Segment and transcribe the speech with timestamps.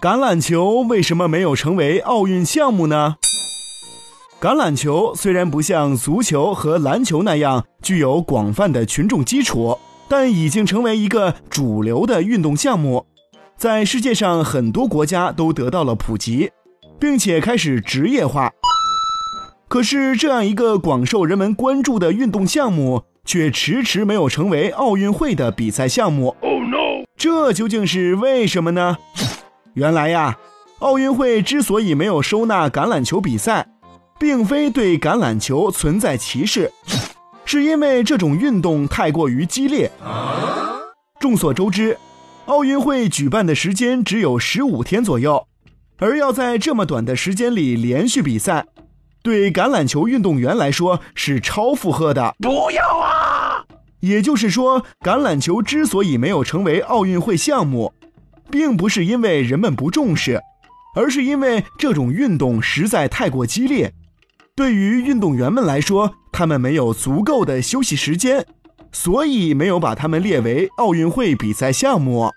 [0.00, 3.16] 橄榄球为什么没有成为奥运项目呢？
[4.40, 9.76] 橄榄球虽然不像足球和篮球那样具有广泛的群众基础，
[10.08, 13.06] 但已经成为一个主流的运动项目，
[13.56, 16.50] 在世界上很多国家都得到了普及，
[17.00, 18.52] 并且开始职业化。
[19.66, 26.36] 可是，这样一个广受人们关注的运动项目，却迟迟没有成为奥运会的比赛项目。
[27.26, 28.98] 这究竟是为什么呢？
[29.74, 30.38] 原来呀，
[30.78, 33.66] 奥运会之所以没有收纳橄榄球比赛，
[34.16, 36.70] 并非对橄榄球存在歧视，
[37.44, 39.90] 是因为这种运动太过于激烈。
[41.18, 41.98] 众所周知，
[42.44, 45.48] 奥运会举办的时间只有十五天左右，
[45.98, 48.66] 而要在这么短的时间里连续比赛。
[49.24, 52.36] 对橄榄球运动员来说是超负荷的。
[52.38, 53.64] 不要啊！
[54.00, 57.92] 也就是说，橄榄球之所以没有成为奥运会项目，
[58.50, 60.40] 并不是因为人们不重视，
[60.94, 63.92] 而是因为这种运动实在太过激烈。
[64.54, 68.46] 对于运动员们来说，他们没有足够的休息时间，
[68.92, 72.30] 所以没有把他们列为奥运会比赛项目。